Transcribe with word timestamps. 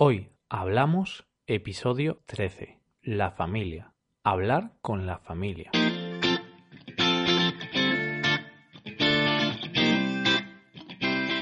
Hoy 0.00 0.30
hablamos 0.48 1.26
episodio 1.48 2.22
13, 2.26 2.78
la 3.02 3.32
familia. 3.32 3.94
Hablar 4.22 4.74
con 4.80 5.06
la 5.06 5.18
familia. 5.18 5.72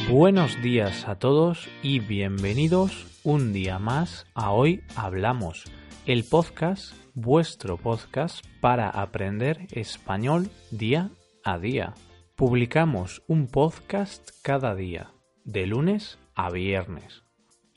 Buenos 0.09 0.63
días 0.63 1.07
a 1.07 1.19
todos 1.19 1.69
y 1.83 2.01
bienvenidos 2.01 3.21
un 3.25 3.53
día 3.53 3.79
más 3.79 4.27
a 4.33 4.53
Hoy 4.53 4.83
Hablamos, 4.97 5.65
el 6.07 6.25
podcast, 6.25 6.95
vuestro 7.13 7.77
podcast 7.77 8.43
para 8.63 8.89
aprender 8.89 9.67
español 9.73 10.49
día 10.71 11.11
a 11.45 11.59
día. 11.59 11.93
Publicamos 12.37 13.23
un 13.29 13.49
podcast 13.49 14.31
cada 14.43 14.75
día, 14.75 15.13
de 15.45 15.67
lunes 15.67 16.19
a 16.35 16.49
viernes, 16.49 17.26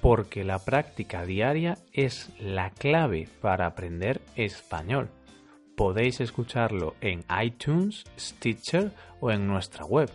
porque 0.02 0.44
la 0.44 0.60
práctica 0.60 1.26
diaria 1.26 1.80
es 1.92 2.30
la 2.40 2.70
clave 2.70 3.28
para 3.42 3.66
aprender 3.66 4.22
español. 4.36 5.10
Podéis 5.76 6.22
escucharlo 6.22 6.96
en 7.02 7.26
iTunes, 7.42 8.04
Stitcher 8.18 8.94
o 9.20 9.32
en 9.32 9.48
nuestra 9.48 9.84
web. 9.86 10.10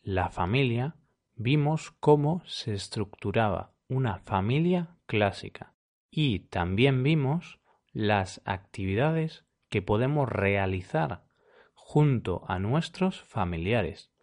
la 0.05 0.29
familia, 0.29 0.95
vimos 1.35 1.91
cómo 1.99 2.41
se 2.45 2.73
estructuraba 2.73 3.73
una 3.89 4.19
familia 4.19 4.97
clásica 5.07 5.75
y 6.09 6.47
también 6.47 7.03
vimos 7.03 7.59
las 7.91 8.41
actividades 8.45 9.45
que 9.67 9.81
podemos 9.81 10.29
realizar 10.29 11.25
junto 11.73 12.43
a 12.47 12.59
nuestros 12.59 13.23
familiares. 13.23 14.13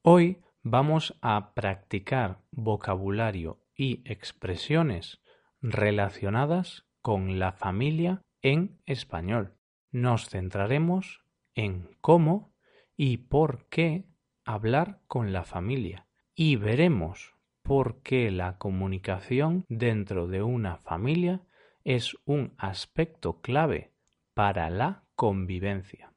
Hoy 0.00 0.40
vamos 0.62 1.18
a 1.20 1.52
practicar 1.52 2.40
vocabulario 2.50 3.60
y 3.74 4.02
expresiones 4.10 5.20
relacionadas 5.60 6.86
con 7.02 7.38
la 7.38 7.52
familia 7.52 8.22
en 8.40 8.80
español 8.86 9.58
nos 9.90 10.28
centraremos 10.28 11.24
en 11.54 11.96
cómo 12.00 12.54
y 12.96 13.18
por 13.18 13.68
qué 13.68 14.07
hablar 14.48 15.02
con 15.08 15.34
la 15.34 15.44
familia 15.44 16.06
y 16.34 16.56
veremos 16.56 17.34
por 17.62 18.00
qué 18.00 18.30
la 18.30 18.56
comunicación 18.56 19.66
dentro 19.68 20.26
de 20.26 20.42
una 20.42 20.78
familia 20.78 21.42
es 21.84 22.16
un 22.24 22.54
aspecto 22.56 23.42
clave 23.42 23.92
para 24.32 24.70
la 24.70 25.04
convivencia. 25.14 26.14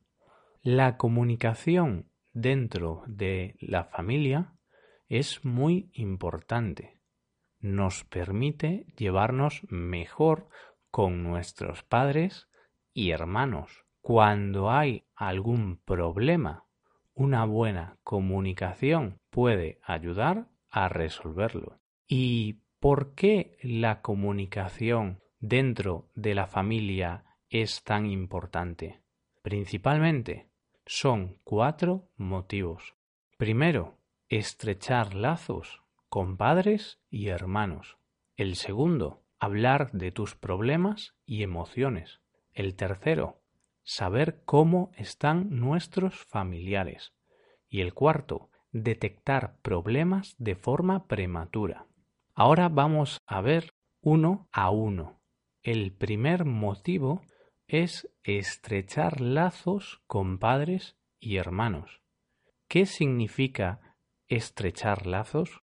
La 0.62 0.96
comunicación 0.96 2.09
dentro 2.31 3.03
de 3.06 3.58
la 3.59 3.84
familia 3.84 4.53
es 5.09 5.44
muy 5.44 5.91
importante. 5.91 7.02
Nos 7.59 8.06
permite 8.06 8.86
llevarnos 8.96 9.62
mejor 9.70 10.47
con 10.90 11.22
nuestros 11.22 11.84
padres 11.84 12.47
y 12.94 13.12
hermanos. 13.12 13.84
Cuando 14.00 14.72
hay 14.72 15.03
algún 15.16 15.81
problema, 15.84 16.66
una 17.13 17.45
buena 17.45 17.97
comunicación 18.03 19.19
puede 19.29 19.79
ayudar 19.83 20.47
a 20.69 20.89
resolverlo. 20.89 21.79
¿Y 22.07 22.61
por 22.79 23.13
qué 23.13 23.57
la 23.61 24.01
comunicación 24.01 25.22
dentro 25.39 26.09
de 26.16 26.35
la 26.35 26.47
familia 26.47 27.25
es 27.49 27.83
tan 27.83 28.05
importante? 28.05 29.01
Principalmente 29.41 30.49
son 30.85 31.38
cuatro 31.44 32.09
motivos. 32.16 32.95
Primero, 33.38 33.97
estrechar 34.29 35.13
lazos 35.13 35.81
con 36.09 36.38
padres 36.38 36.99
y 37.09 37.28
hermanos. 37.28 37.97
El 38.35 38.55
segundo, 38.55 39.23
hablar 39.39 39.91
de 39.91 40.11
tus 40.11 40.35
problemas 40.35 41.16
y 41.25 41.43
emociones. 41.43 42.22
El 42.53 42.75
tercero, 42.75 43.41
saber 43.91 44.41
cómo 44.46 44.91
están 44.96 45.50
nuestros 45.50 46.16
familiares. 46.16 47.13
Y 47.68 47.81
el 47.81 47.94
cuarto, 47.94 48.50
detectar 48.72 49.59
problemas 49.62 50.34
de 50.38 50.56
forma 50.56 51.07
prematura. 51.07 51.88
Ahora 52.34 52.69
vamos 52.69 53.18
a 53.25 53.41
ver 53.41 53.74
uno 54.00 54.47
a 54.53 54.69
uno. 54.69 55.19
El 55.62 55.91
primer 55.91 56.46
motivo 56.46 57.22
es 57.68 58.09
estrechar 58.24 59.19
lazos 59.19 60.02
con 60.08 60.40
padres 60.40 60.96
y 61.19 61.35
hermanos. 61.35 62.02
¿Qué 62.69 62.85
significa 62.85 63.97
estrechar 64.29 65.06
lazos? 65.06 65.63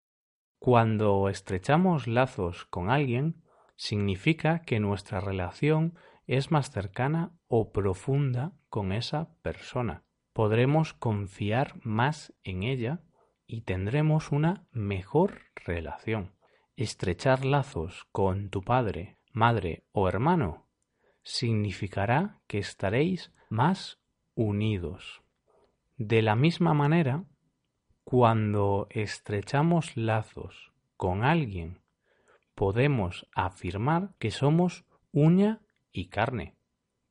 Cuando 0.59 1.29
estrechamos 1.29 2.07
lazos 2.07 2.65
con 2.65 2.89
alguien, 2.89 3.41
significa 3.77 4.63
que 4.63 4.81
nuestra 4.81 5.21
relación 5.21 5.97
es 6.25 6.51
más 6.51 6.71
cercana 6.71 7.36
o 7.47 7.71
profunda 7.71 8.53
con 8.69 8.91
esa 8.91 9.29
persona. 9.41 10.03
Podremos 10.33 10.93
confiar 10.93 11.73
más 11.83 12.33
en 12.43 12.63
ella 12.63 13.01
y 13.47 13.61
tendremos 13.61 14.31
una 14.31 14.67
mejor 14.71 15.41
relación. 15.55 16.35
Estrechar 16.75 17.45
lazos 17.45 18.05
con 18.11 18.49
tu 18.49 18.61
padre, 18.61 19.17
madre 19.31 19.85
o 19.91 20.07
hermano 20.07 20.67
significará 21.23 22.39
que 22.47 22.59
estaréis 22.59 23.33
más 23.49 23.99
unidos. 24.35 25.21
De 25.97 26.21
la 26.21 26.35
misma 26.35 26.73
manera, 26.73 27.25
cuando 28.03 28.87
estrechamos 28.91 29.97
lazos 29.97 30.71
con 30.95 31.23
alguien, 31.23 31.81
podemos 32.55 33.27
afirmar 33.33 34.13
que 34.19 34.31
somos 34.31 34.85
uña 35.11 35.61
y 35.91 36.07
carne. 36.09 36.56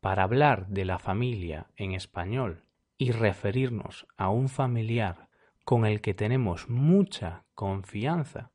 Para 0.07 0.23
hablar 0.23 0.69
de 0.69 0.85
la 0.85 1.01
familia 1.01 1.67
en 1.75 1.91
español 1.91 2.63
y 2.97 3.11
referirnos 3.11 4.07
a 4.17 4.29
un 4.29 4.49
familiar 4.49 5.29
con 5.65 5.85
el 5.85 6.01
que 6.01 6.15
tenemos 6.15 6.69
mucha 6.69 7.45
confianza, 7.55 8.53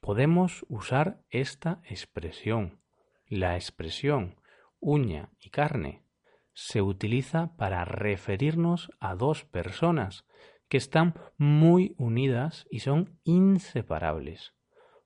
podemos 0.00 0.64
usar 0.70 1.20
esta 1.28 1.82
expresión. 1.84 2.80
La 3.26 3.56
expresión 3.56 4.40
uña 4.80 5.28
y 5.38 5.50
carne 5.50 6.06
se 6.54 6.80
utiliza 6.80 7.54
para 7.58 7.84
referirnos 7.84 8.90
a 8.98 9.14
dos 9.14 9.44
personas 9.44 10.24
que 10.70 10.78
están 10.78 11.20
muy 11.36 11.94
unidas 11.98 12.66
y 12.70 12.80
son 12.80 13.20
inseparables. 13.24 14.54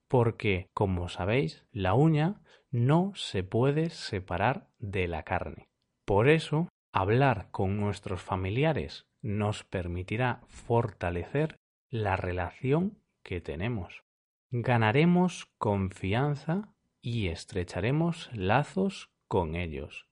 Porque, 0.06 0.70
como 0.74 1.08
sabéis, 1.08 1.66
la 1.72 1.94
uña 1.94 2.40
no 2.70 3.10
se 3.16 3.42
puede 3.42 3.90
separar 3.90 4.68
de 4.78 5.08
la 5.08 5.24
carne. 5.24 5.68
Por 6.08 6.30
eso, 6.30 6.70
hablar 6.90 7.50
con 7.50 7.76
nuestros 7.76 8.22
familiares 8.22 9.04
nos 9.20 9.62
permitirá 9.64 10.40
fortalecer 10.48 11.58
la 11.90 12.16
relación 12.16 12.96
que 13.22 13.42
tenemos. 13.42 14.04
Ganaremos 14.50 15.52
confianza 15.58 16.72
y 17.02 17.28
estrecharemos 17.28 18.30
lazos 18.32 19.10
con 19.26 19.54
ellos. 19.54 20.06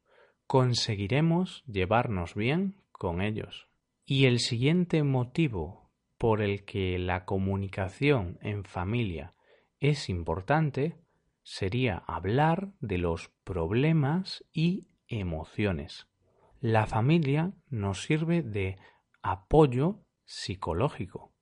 Conseguiremos 0.46 1.64
llevarnos 1.64 2.34
bien 2.34 2.76
con 2.93 3.22
ellos. 3.22 3.66
Y 4.04 4.26
el 4.26 4.40
siguiente 4.40 5.02
motivo 5.02 5.93
por 6.19 6.43
el 6.43 6.66
que 6.66 6.98
la 6.98 7.25
comunicación 7.25 8.38
en 8.43 8.64
familia 8.64 9.32
es 9.81 10.10
importante 10.10 10.98
sería 11.43 12.02
hablar 12.06 12.75
de 12.81 12.98
los 12.98 13.31
problemas 13.44 14.44
y 14.52 14.88
emociones. 15.08 16.08
La 16.61 16.87
familia 16.87 17.53
nos 17.69 18.03
sirve 18.03 18.43
de 18.43 18.79
apoyo 19.23 20.03
psicológico. 20.25 21.32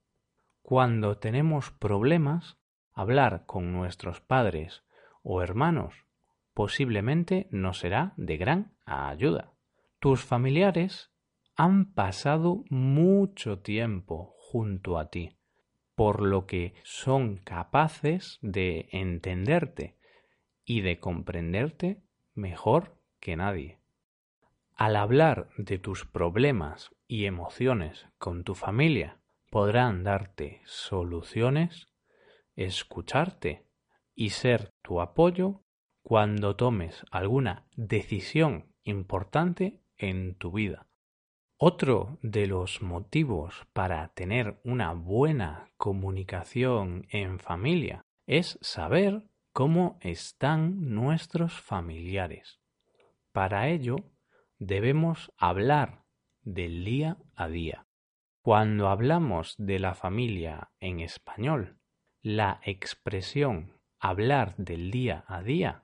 Cuando 0.62 1.18
tenemos 1.18 1.70
problemas, 1.70 2.58
hablar 2.92 3.44
con 3.46 3.72
nuestros 3.72 4.20
padres 4.20 4.84
o 5.22 5.42
hermanos 5.42 5.94
posiblemente 6.54 7.48
nos 7.50 7.80
será 7.80 8.14
de 8.16 8.36
gran 8.36 8.76
ayuda. 8.86 9.52
Tus 9.98 10.24
familiares 10.24 11.10
han 11.56 11.92
pasado 11.92 12.64
mucho 12.70 13.58
tiempo 13.60 14.34
junto 14.38 14.98
a 14.98 15.10
ti, 15.10 15.36
por 15.94 16.22
lo 16.22 16.46
que 16.46 16.74
son 16.84 17.38
capaces 17.38 18.38
de 18.40 18.88
entenderte 18.92 19.96
y 20.64 20.80
de 20.80 20.98
comprenderte 20.98 22.02
mejor 22.34 22.96
que 23.24 23.36
nadie. 23.36 23.80
Al 24.76 24.96
hablar 24.96 25.48
de 25.56 25.78
tus 25.78 26.04
problemas 26.04 26.90
y 27.08 27.24
emociones 27.24 28.06
con 28.18 28.44
tu 28.44 28.54
familia, 28.54 29.18
podrán 29.50 30.04
darte 30.04 30.60
soluciones, 30.66 31.88
escucharte 32.54 33.66
y 34.14 34.30
ser 34.30 34.70
tu 34.82 35.00
apoyo 35.00 35.62
cuando 36.02 36.54
tomes 36.54 37.04
alguna 37.10 37.66
decisión 37.76 38.74
importante 38.84 39.80
en 39.96 40.34
tu 40.34 40.52
vida. 40.52 40.86
Otro 41.56 42.18
de 42.20 42.46
los 42.46 42.82
motivos 42.82 43.66
para 43.72 44.08
tener 44.08 44.60
una 44.64 44.92
buena 44.92 45.72
comunicación 45.78 47.06
en 47.08 47.38
familia 47.38 48.04
es 48.26 48.58
saber 48.60 49.22
cómo 49.52 49.98
están 50.02 50.94
nuestros 50.94 51.54
familiares. 51.54 52.60
Para 53.34 53.66
ello 53.66 53.96
debemos 54.60 55.32
hablar 55.36 56.04
del 56.44 56.84
día 56.84 57.16
a 57.34 57.48
día. 57.48 57.84
Cuando 58.42 58.86
hablamos 58.86 59.56
de 59.58 59.80
la 59.80 59.94
familia 59.94 60.70
en 60.78 61.00
español, 61.00 61.76
la 62.22 62.60
expresión 62.62 63.72
hablar 63.98 64.54
del 64.56 64.92
día 64.92 65.24
a 65.26 65.42
día 65.42 65.82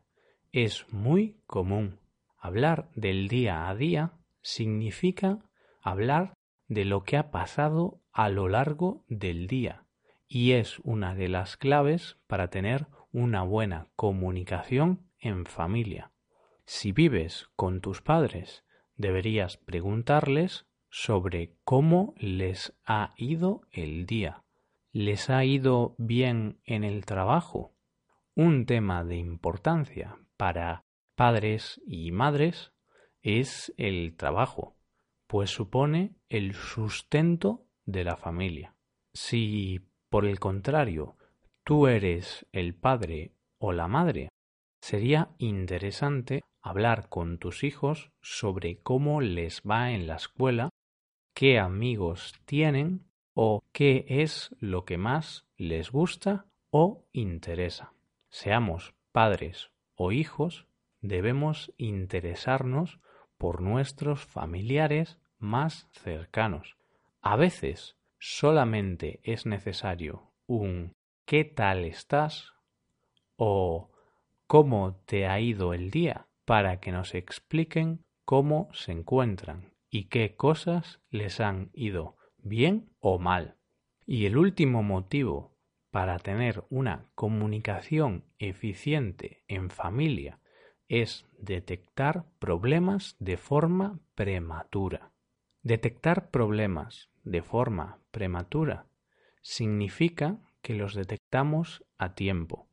es 0.52 0.86
muy 0.92 1.40
común. 1.48 1.98
Hablar 2.38 2.88
del 2.94 3.26
día 3.26 3.68
a 3.68 3.74
día 3.74 4.12
significa 4.42 5.40
hablar 5.82 6.34
de 6.68 6.84
lo 6.84 7.02
que 7.02 7.16
ha 7.16 7.32
pasado 7.32 8.00
a 8.12 8.28
lo 8.28 8.46
largo 8.46 9.04
del 9.08 9.48
día 9.48 9.86
y 10.28 10.52
es 10.52 10.78
una 10.84 11.16
de 11.16 11.28
las 11.28 11.56
claves 11.56 12.16
para 12.28 12.48
tener 12.48 12.86
una 13.10 13.42
buena 13.42 13.88
comunicación 13.96 15.10
en 15.18 15.46
familia. 15.46 16.09
Si 16.72 16.92
vives 16.92 17.48
con 17.56 17.80
tus 17.80 18.00
padres, 18.00 18.64
deberías 18.94 19.56
preguntarles 19.56 20.66
sobre 20.88 21.56
cómo 21.64 22.14
les 22.16 22.72
ha 22.84 23.12
ido 23.16 23.62
el 23.72 24.06
día. 24.06 24.44
¿Les 24.92 25.30
ha 25.30 25.44
ido 25.44 25.96
bien 25.98 26.60
en 26.64 26.84
el 26.84 27.04
trabajo? 27.04 27.74
Un 28.36 28.66
tema 28.66 29.02
de 29.02 29.16
importancia 29.16 30.16
para 30.36 30.84
padres 31.16 31.80
y 31.86 32.12
madres 32.12 32.72
es 33.22 33.74
el 33.76 34.14
trabajo 34.16 34.76
pues 35.30 35.50
supone 35.50 36.16
el 36.28 36.54
sustento 36.54 37.64
de 37.84 38.02
la 38.02 38.16
familia. 38.16 38.74
Si, 39.14 39.78
por 40.08 40.26
el 40.26 40.40
contrario, 40.40 41.16
tú 41.62 41.86
eres 41.86 42.48
el 42.50 42.74
padre 42.74 43.36
o 43.58 43.70
la 43.70 43.86
madre, 43.86 44.30
sería 44.80 45.30
interesante 45.38 46.42
hablar 46.62 47.08
con 47.08 47.38
tus 47.38 47.64
hijos 47.64 48.10
sobre 48.20 48.78
cómo 48.78 49.20
les 49.20 49.62
va 49.62 49.92
en 49.92 50.06
la 50.06 50.16
escuela, 50.16 50.70
qué 51.34 51.58
amigos 51.58 52.34
tienen 52.44 53.06
o 53.34 53.62
qué 53.72 54.04
es 54.08 54.54
lo 54.58 54.84
que 54.84 54.98
más 54.98 55.46
les 55.56 55.90
gusta 55.90 56.46
o 56.70 57.04
interesa. 57.12 57.92
Seamos 58.28 58.94
padres 59.12 59.70
o 59.94 60.12
hijos, 60.12 60.66
debemos 61.00 61.72
interesarnos 61.76 63.00
por 63.38 63.62
nuestros 63.62 64.24
familiares 64.24 65.18
más 65.38 65.88
cercanos. 65.92 66.76
A 67.22 67.36
veces 67.36 67.96
solamente 68.18 69.20
es 69.22 69.46
necesario 69.46 70.30
un 70.46 70.92
¿qué 71.24 71.44
tal 71.44 71.84
estás? 71.84 72.52
o 73.42 73.89
¿cómo 74.50 74.96
te 75.06 75.28
ha 75.28 75.38
ido 75.38 75.74
el 75.74 75.92
día? 75.92 76.26
para 76.44 76.80
que 76.80 76.90
nos 76.90 77.14
expliquen 77.14 78.04
cómo 78.24 78.68
se 78.72 78.90
encuentran 78.90 79.72
y 79.88 80.08
qué 80.08 80.34
cosas 80.34 81.00
les 81.08 81.38
han 81.38 81.70
ido 81.72 82.16
bien 82.38 82.90
o 82.98 83.20
mal. 83.20 83.58
Y 84.06 84.26
el 84.26 84.36
último 84.36 84.82
motivo 84.82 85.56
para 85.92 86.18
tener 86.18 86.64
una 86.68 87.12
comunicación 87.14 88.24
eficiente 88.40 89.44
en 89.46 89.70
familia 89.70 90.40
es 90.88 91.28
detectar 91.38 92.24
problemas 92.40 93.14
de 93.20 93.36
forma 93.36 94.00
prematura. 94.16 95.12
Detectar 95.62 96.32
problemas 96.32 97.08
de 97.22 97.42
forma 97.42 98.00
prematura 98.10 98.86
significa 99.42 100.40
que 100.60 100.74
los 100.74 100.94
detectamos 100.94 101.84
a 101.98 102.16
tiempo 102.16 102.69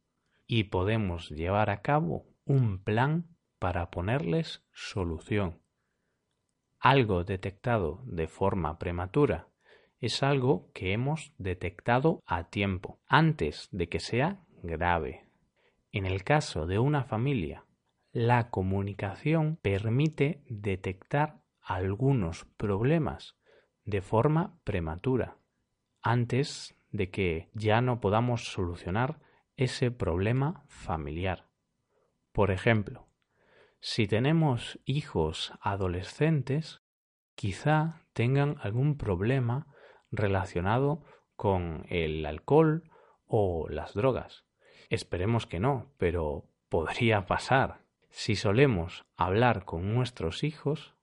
y 0.47 0.65
podemos 0.65 1.29
llevar 1.29 1.69
a 1.69 1.81
cabo 1.81 2.25
un 2.45 2.83
plan 2.83 3.27
para 3.59 3.91
ponerles 3.91 4.63
solución. 4.73 5.61
Algo 6.79 7.23
detectado 7.23 8.01
de 8.05 8.27
forma 8.27 8.79
prematura 8.79 9.49
es 9.99 10.23
algo 10.23 10.71
que 10.73 10.94
hemos 10.94 11.33
detectado 11.38 12.21
a 12.25 12.49
tiempo, 12.49 12.99
antes 13.07 13.67
de 13.71 13.89
que 13.89 13.99
sea 13.99 14.44
grave. 14.63 15.27
En 15.91 16.05
el 16.05 16.23
caso 16.23 16.65
de 16.65 16.79
una 16.79 17.03
familia 17.03 17.65
la 18.11 18.49
comunicación 18.49 19.59
permite 19.61 20.41
detectar 20.49 21.41
algunos 21.61 22.45
problemas 22.57 23.35
de 23.85 24.01
forma 24.01 24.57
prematura, 24.63 25.38
antes 26.01 26.75
de 26.91 27.09
que 27.09 27.49
ya 27.53 27.81
no 27.81 27.99
podamos 27.99 28.45
solucionar 28.45 29.19
ese 29.57 29.92
problema 29.92 30.63
familiar. 30.68 31.50
Por 32.31 32.51
ejemplo, 32.51 33.07
si 33.80 34.07
tenemos 34.07 34.80
hijos 34.86 35.51
adolescentes, 35.59 36.81
quizá 37.36 38.01
tengan 38.13 38.57
algún 38.62 38.98
problema 38.98 39.68
relacionado 40.12 41.04
con 41.36 41.86
el 41.89 42.25
alcohol 42.25 42.89
o 43.25 43.68
las 43.69 43.94
drogas. 43.94 44.45
Esperemos 44.89 45.45
que 45.45 45.59
no, 45.59 45.92
pero 45.97 46.45
podría 46.69 47.26
pasar. 47.26 47.81
Si 48.09 48.35
solemos 48.35 49.06
hablar 49.16 49.66
con 49.66 49.94
nuestros 49.94 50.44
hijos, 50.44 50.95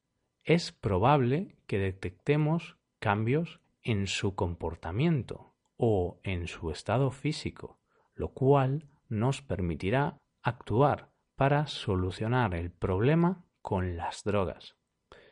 es 0.42 0.73
probable 0.73 1.56
que 1.66 1.78
detectemos 1.78 2.76
cambios 2.99 3.61
en 3.82 4.06
su 4.06 4.34
comportamiento 4.34 5.54
o 5.76 6.18
en 6.23 6.49
su 6.49 6.70
estado 6.70 7.11
físico, 7.11 7.78
lo 8.14 8.33
cual 8.33 8.88
nos 9.09 9.42
permitirá 9.42 10.18
actuar 10.42 11.11
para 11.37 11.66
solucionar 11.66 12.54
el 12.54 12.71
problema 12.71 13.44
con 13.61 13.97
las 13.97 14.25
drogas. 14.25 14.76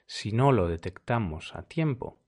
Si 0.07 0.33
no 0.33 0.53
lo 0.53 0.69
detectamos 0.69 1.55
a 1.55 1.62
tiempo, 1.62 2.21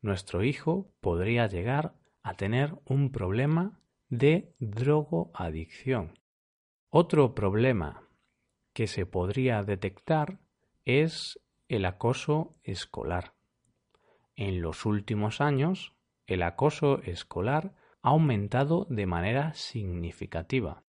nuestro 0.00 0.44
hijo 0.44 0.92
podría 1.00 1.46
llegar 1.46 1.94
a 2.22 2.34
tener 2.34 2.78
un 2.84 3.10
problema 3.12 3.80
de 4.08 4.54
drogoadicción. 4.58 6.18
Otro 6.88 7.34
problema 7.34 8.08
que 8.72 8.86
se 8.86 9.06
podría 9.06 9.62
detectar 9.62 10.38
es 10.84 11.38
el 11.68 11.84
acoso 11.84 12.56
escolar. 12.64 13.34
En 14.34 14.62
los 14.62 14.86
últimos 14.86 15.40
años, 15.40 15.94
el 16.26 16.42
acoso 16.42 17.00
escolar 17.02 17.74
ha 18.02 18.10
aumentado 18.10 18.86
de 18.88 19.06
manera 19.06 19.52
significativa, 19.54 20.84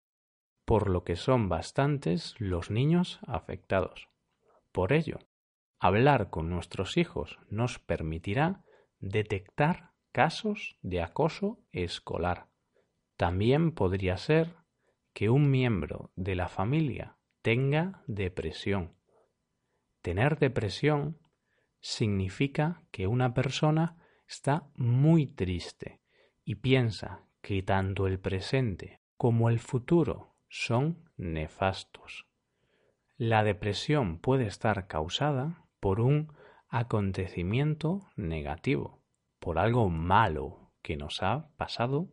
por 0.64 0.88
lo 0.88 1.02
que 1.04 1.16
son 1.16 1.48
bastantes 1.48 2.34
los 2.38 2.70
niños 2.70 3.18
afectados. 3.26 4.08
Por 4.70 4.92
ello, 4.92 5.18
hablar 5.80 6.30
con 6.30 6.50
nuestros 6.50 6.96
hijos 6.96 7.38
nos 7.48 7.78
permitirá 7.78 8.64
detectar 9.00 9.90
casos 10.12 10.78
de 10.82 11.02
acoso 11.02 11.58
escolar. 11.72 12.48
También 13.16 13.72
podría 13.72 14.16
ser 14.16 14.54
que 15.12 15.30
un 15.30 15.50
miembro 15.50 16.12
de 16.14 16.36
la 16.36 16.48
familia 16.48 17.16
tenga 17.42 18.04
depresión. 18.06 18.94
Tener 20.02 20.38
depresión 20.38 21.18
significa 21.80 22.84
que 22.90 23.06
una 23.06 23.34
persona 23.34 23.96
está 24.26 24.70
muy 24.76 25.26
triste 25.26 25.99
y 26.44 26.56
piensa 26.56 27.24
que 27.42 27.62
tanto 27.62 28.06
el 28.06 28.18
presente 28.18 29.00
como 29.16 29.48
el 29.50 29.58
futuro 29.58 30.34
son 30.48 31.10
nefastos. 31.16 32.26
La 33.16 33.44
depresión 33.44 34.18
puede 34.18 34.46
estar 34.46 34.86
causada 34.86 35.66
por 35.78 36.00
un 36.00 36.32
acontecimiento 36.68 38.08
negativo, 38.16 39.02
por 39.38 39.58
algo 39.58 39.88
malo 39.88 40.72
que 40.82 40.96
nos 40.96 41.22
ha 41.22 41.50
pasado, 41.56 42.08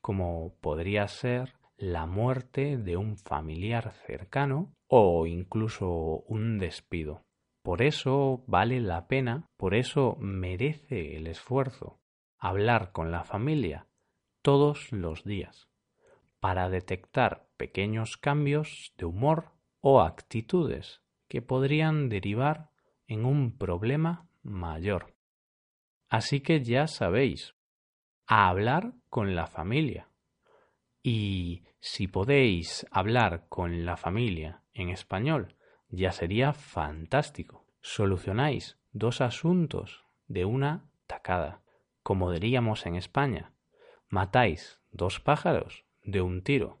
como 0.00 0.54
podría 0.60 1.08
ser 1.08 1.54
la 1.76 2.06
muerte 2.06 2.76
de 2.76 2.96
un 2.96 3.16
familiar 3.16 3.92
cercano 4.06 4.74
o 4.88 5.26
incluso 5.26 6.22
un 6.26 6.58
despido. 6.58 7.22
Por 7.62 7.80
eso 7.80 8.44
vale 8.46 8.80
la 8.80 9.06
pena, 9.06 9.46
por 9.56 9.74
eso 9.74 10.16
merece 10.18 11.16
el 11.16 11.26
esfuerzo 11.26 12.01
hablar 12.42 12.90
con 12.90 13.12
la 13.12 13.22
familia 13.22 13.86
todos 14.42 14.90
los 14.90 15.22
días 15.22 15.68
para 16.40 16.68
detectar 16.68 17.46
pequeños 17.56 18.16
cambios 18.16 18.92
de 18.98 19.04
humor 19.04 19.52
o 19.80 20.00
actitudes 20.00 21.02
que 21.28 21.40
podrían 21.40 22.08
derivar 22.08 22.70
en 23.06 23.26
un 23.26 23.56
problema 23.56 24.26
mayor. 24.42 25.14
Así 26.08 26.40
que 26.40 26.64
ya 26.64 26.88
sabéis, 26.88 27.54
hablar 28.26 28.92
con 29.08 29.36
la 29.36 29.46
familia. 29.46 30.08
Y 31.00 31.62
si 31.78 32.08
podéis 32.08 32.84
hablar 32.90 33.46
con 33.48 33.86
la 33.86 33.96
familia 33.96 34.62
en 34.74 34.88
español, 34.88 35.54
ya 35.90 36.10
sería 36.10 36.54
fantástico. 36.54 37.64
Solucionáis 37.80 38.78
dos 38.90 39.20
asuntos 39.20 40.04
de 40.26 40.44
una 40.44 40.90
tacada. 41.06 41.61
Como 42.02 42.32
diríamos 42.32 42.86
en 42.86 42.96
España, 42.96 43.52
matáis 44.08 44.80
dos 44.90 45.20
pájaros 45.20 45.84
de 46.02 46.20
un 46.20 46.42
tiro, 46.42 46.78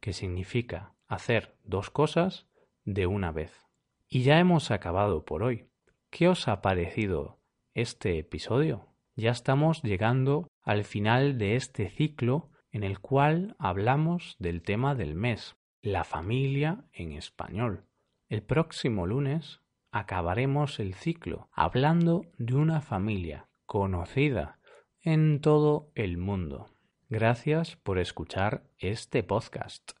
que 0.00 0.12
significa 0.12 0.94
hacer 1.08 1.56
dos 1.64 1.90
cosas 1.90 2.46
de 2.84 3.06
una 3.06 3.32
vez. 3.32 3.64
Y 4.08 4.22
ya 4.22 4.38
hemos 4.38 4.70
acabado 4.70 5.24
por 5.24 5.42
hoy. 5.42 5.66
¿Qué 6.10 6.28
os 6.28 6.48
ha 6.48 6.62
parecido 6.62 7.38
este 7.74 8.18
episodio? 8.18 8.88
Ya 9.16 9.30
estamos 9.30 9.82
llegando 9.82 10.48
al 10.62 10.84
final 10.84 11.36
de 11.36 11.56
este 11.56 11.88
ciclo 11.88 12.50
en 12.70 12.84
el 12.84 13.00
cual 13.00 13.56
hablamos 13.58 14.36
del 14.38 14.62
tema 14.62 14.94
del 14.94 15.14
mes, 15.14 15.56
la 15.82 16.04
familia 16.04 16.84
en 16.92 17.12
español. 17.12 17.86
El 18.28 18.42
próximo 18.42 19.06
lunes 19.06 19.60
acabaremos 19.90 20.78
el 20.78 20.94
ciclo 20.94 21.48
hablando 21.52 22.26
de 22.38 22.54
una 22.54 22.80
familia 22.80 23.48
conocida 23.66 24.59
en 25.02 25.40
todo 25.40 25.90
el 25.94 26.18
mundo. 26.18 26.68
Gracias 27.08 27.76
por 27.76 27.98
escuchar 27.98 28.64
este 28.78 29.22
podcast. 29.22 29.92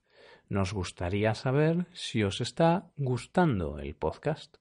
Nos 0.48 0.74
gustaría 0.74 1.34
saber 1.34 1.86
si 1.92 2.22
os 2.22 2.40
está 2.40 2.90
gustando 2.96 3.78
el 3.78 3.94
podcast. 3.94 4.58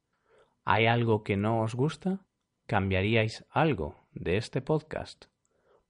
¿Hay 0.64 0.86
algo 0.86 1.24
que 1.24 1.36
no 1.36 1.62
os 1.62 1.76
gusta? 1.76 2.26
¿Cambiaríais 2.68 3.46
algo 3.50 4.08
de 4.12 4.38
este 4.38 4.62
podcast? 4.62 5.26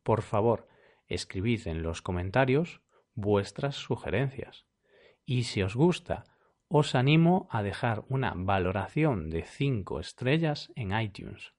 Por 0.02 0.24
favor, 0.24 0.68
escribid 1.08 1.68
en 1.68 1.84
los 1.84 2.02
comentarios 2.02 2.82
vuestras 3.14 3.76
sugerencias. 3.76 4.66
Y 5.26 5.44
si 5.44 5.62
os 5.62 5.76
gusta, 5.76 6.24
os 6.68 6.96
animo 6.96 7.48
a 7.52 7.62
dejar 7.62 8.04
una 8.10 8.34
valoración 8.36 9.30
de 9.30 9.44
5 9.44 10.00
estrellas 10.00 10.72
en 10.76 11.00
iTunes. 11.00 11.54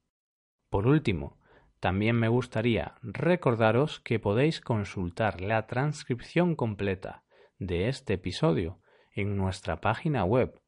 Por 0.70 0.86
último, 0.88 1.39
también 1.80 2.16
me 2.16 2.28
gustaría 2.28 2.94
recordaros 3.02 4.00
que 4.00 4.18
podéis 4.18 4.60
consultar 4.60 5.40
la 5.40 5.66
transcripción 5.66 6.54
completa 6.54 7.22
de 7.58 7.88
este 7.88 8.12
episodio 8.14 8.80
en 9.12 9.36
nuestra 9.36 9.80
página 9.80 10.24
web 10.24 10.60